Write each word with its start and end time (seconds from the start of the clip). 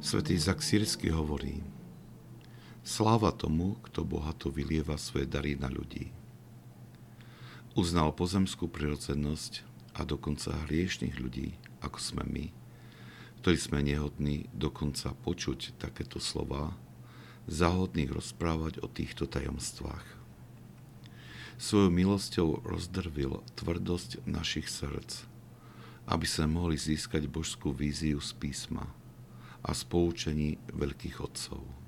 Svetý 0.00 0.40
Izak 0.40 0.64
Sírsky 0.64 1.12
hovorí, 1.12 1.60
Sláva 2.80 3.36
tomu, 3.36 3.76
kto 3.84 4.00
bohato 4.00 4.48
vylieva 4.48 4.96
svoje 4.96 5.28
dary 5.28 5.60
na 5.60 5.68
ľudí. 5.68 6.08
Uznal 7.76 8.16
pozemskú 8.16 8.64
prirodzenosť 8.64 9.60
a 9.92 10.08
dokonca 10.08 10.56
hriešných 10.64 11.20
ľudí, 11.20 11.52
ako 11.84 12.00
sme 12.00 12.24
my, 12.24 12.48
ktorí 13.44 13.56
sme 13.60 13.84
nehodní 13.84 14.48
dokonca 14.56 15.12
počuť 15.20 15.76
takéto 15.76 16.16
slova, 16.16 16.72
záhodných 17.44 18.08
rozprávať 18.08 18.80
o 18.80 18.88
týchto 18.88 19.28
tajomstvách. 19.28 20.06
Svojou 21.60 21.92
milosťou 21.92 22.64
rozdrvil 22.64 23.44
tvrdosť 23.52 24.24
našich 24.24 24.64
srdc, 24.64 25.28
aby 26.08 26.24
sme 26.24 26.56
mohli 26.56 26.80
získať 26.80 27.28
božskú 27.28 27.76
víziu 27.76 28.16
z 28.24 28.32
písma 28.40 28.88
a 29.64 29.70
spoučení 29.76 30.56
veľkých 30.72 31.20
otcov 31.20 31.80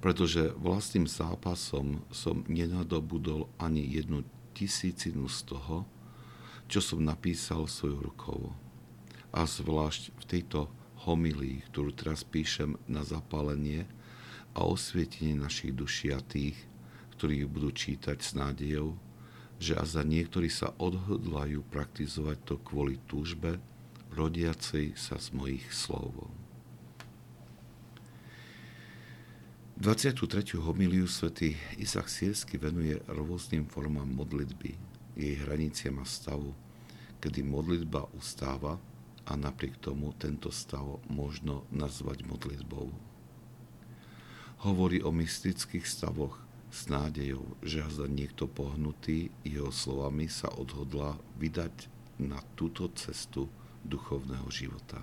pretože 0.00 0.56
vlastným 0.56 1.04
zápasom 1.04 2.00
som 2.08 2.42
nenadobudol 2.48 3.52
ani 3.60 3.84
jednu 3.84 4.24
tisícinu 4.56 5.28
z 5.28 5.44
toho, 5.44 5.84
čo 6.66 6.80
som 6.80 7.04
napísal 7.04 7.68
svojou 7.68 8.00
rukou. 8.08 8.40
A 9.30 9.44
zvlášť 9.44 10.16
v 10.16 10.24
tejto 10.24 10.60
homilii, 11.04 11.62
ktorú 11.70 11.92
teraz 11.92 12.24
píšem 12.24 12.80
na 12.88 13.04
zapálenie 13.04 13.84
a 14.56 14.64
osvietenie 14.64 15.36
našich 15.36 15.76
duší 15.76 16.16
a 16.16 16.20
tých, 16.24 16.56
ktorí 17.14 17.44
ju 17.44 17.48
budú 17.52 17.70
čítať 17.70 18.18
s 18.18 18.32
nádejou, 18.32 18.96
že 19.60 19.76
a 19.76 19.84
za 19.84 20.00
niektorí 20.00 20.48
sa 20.48 20.72
odhodlajú 20.80 21.60
praktizovať 21.68 22.38
to 22.48 22.54
kvôli 22.64 22.96
túžbe 23.04 23.60
rodiacej 24.16 24.96
sa 24.96 25.20
z 25.20 25.28
mojich 25.36 25.68
slov. 25.68 26.32
23. 29.80 30.60
homiliu 30.60 31.08
svätý 31.08 31.56
Isak 31.80 32.12
Siersky 32.12 32.60
venuje 32.60 33.00
rôznym 33.08 33.64
formám 33.64 34.04
modlitby, 34.12 34.76
jej 35.16 35.34
hraniciam 35.40 35.96
a 35.96 36.04
stavu, 36.04 36.52
kedy 37.16 37.40
modlitba 37.40 38.04
ustáva 38.12 38.76
a 39.24 39.32
napriek 39.40 39.80
tomu 39.80 40.12
tento 40.20 40.52
stav 40.52 40.84
možno 41.08 41.64
nazvať 41.72 42.28
modlitbou. 42.28 42.92
Hovorí 44.68 45.00
o 45.00 45.08
mystických 45.16 45.88
stavoch 45.88 46.36
s 46.68 46.92
nádejou, 46.92 47.56
že 47.64 47.80
za 47.88 48.04
niekto 48.04 48.52
pohnutý 48.52 49.32
jeho 49.48 49.72
slovami 49.72 50.28
sa 50.28 50.52
odhodla 50.60 51.16
vydať 51.40 51.88
na 52.20 52.44
túto 52.52 52.92
cestu 53.00 53.48
duchovného 53.88 54.44
života. 54.52 55.00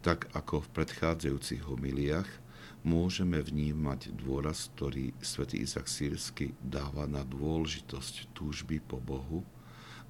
Tak 0.00 0.32
ako 0.32 0.64
v 0.64 0.72
predchádzajúcich 0.80 1.68
homiliách, 1.68 2.48
môžeme 2.82 3.40
vnímať 3.40 4.16
dôraz, 4.16 4.72
ktorý 4.76 5.12
svätý 5.20 5.60
Izak 5.60 5.88
Sírsky 5.88 6.56
dáva 6.64 7.04
na 7.04 7.24
dôležitosť 7.24 8.32
túžby 8.32 8.80
po 8.80 8.96
Bohu 8.96 9.44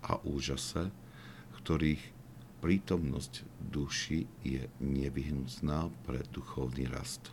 a 0.06 0.16
úžase, 0.22 0.90
ktorých 1.60 2.00
prítomnosť 2.60 3.42
duši 3.58 4.28
je 4.44 4.68
nevyhnutná 4.78 5.88
pre 6.06 6.22
duchovný 6.30 6.86
rast. 6.86 7.32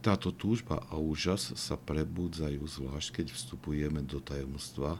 Táto 0.00 0.32
túžba 0.32 0.80
a 0.88 0.96
úžas 0.96 1.52
sa 1.60 1.76
prebudzajú 1.76 2.64
zvlášť, 2.64 3.20
keď 3.20 3.26
vstupujeme 3.36 4.00
do 4.00 4.16
tajomstva, 4.16 4.96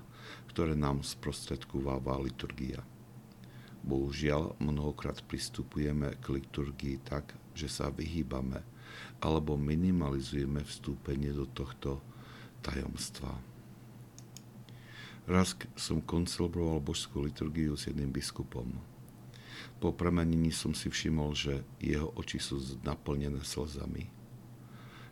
ktoré 0.53 0.77
nám 0.77 1.01
sprostredkováva 1.01 2.21
liturgia. 2.21 2.84
Bohužiaľ, 3.81 4.61
mnohokrát 4.61 5.25
pristupujeme 5.25 6.21
k 6.21 6.37
liturgii 6.37 7.01
tak, 7.01 7.33
že 7.57 7.67
sa 7.67 7.89
vyhýbame 7.89 8.61
alebo 9.21 9.57
minimalizujeme 9.57 10.65
vstúpenie 10.65 11.33
do 11.33 11.49
tohto 11.49 12.01
tajomstva. 12.61 13.33
Raz 15.31 15.55
som 15.79 16.03
koncelebroval 16.03 16.83
božskú 16.83 17.23
liturgiu 17.23 17.77
s 17.79 17.87
jedným 17.87 18.11
biskupom. 18.11 18.67
Po 19.81 19.93
premenení 19.93 20.53
som 20.53 20.73
si 20.73 20.89
všimol, 20.89 21.37
že 21.37 21.65
jeho 21.81 22.13
oči 22.17 22.41
sú 22.41 22.61
naplnené 22.85 23.41
slzami. 23.45 24.09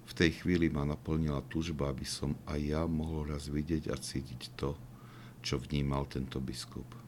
V 0.08 0.12
tej 0.16 0.40
chvíli 0.40 0.72
ma 0.72 0.88
naplnila 0.88 1.44
túžba, 1.52 1.92
aby 1.92 2.08
som 2.08 2.32
aj 2.48 2.60
ja 2.60 2.82
mohol 2.88 3.28
raz 3.28 3.52
vidieť 3.52 3.92
a 3.92 3.96
cítiť 3.96 4.56
to, 4.56 4.72
čo 5.44 5.60
vnímal 5.60 6.08
tento 6.08 6.40
biskup. 6.40 7.07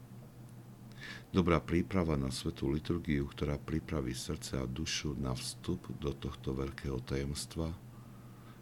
Dobrá 1.30 1.62
príprava 1.62 2.18
na 2.18 2.26
svetú 2.34 2.66
liturgiu, 2.74 3.22
ktorá 3.30 3.54
pripraví 3.54 4.10
srdce 4.10 4.58
a 4.58 4.66
dušu 4.66 5.14
na 5.14 5.30
vstup 5.30 5.86
do 6.02 6.10
tohto 6.10 6.50
veľkého 6.50 6.98
tajomstva, 7.06 7.70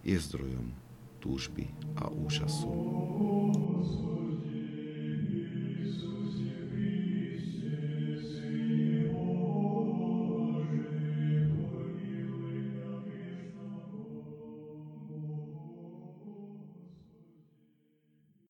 je 0.04 0.12
zdrojom 0.12 0.76
túžby 1.16 1.72
a 1.96 2.12
úžasu. 2.12 2.68